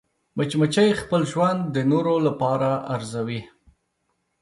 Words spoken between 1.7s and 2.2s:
د نورو